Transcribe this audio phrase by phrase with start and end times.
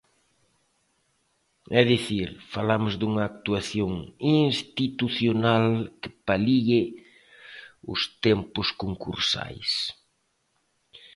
[1.79, 3.91] É dicir, falamos dunha actuación
[4.43, 5.65] institucional
[6.01, 6.81] que palíe
[7.93, 9.69] os tempos concursais.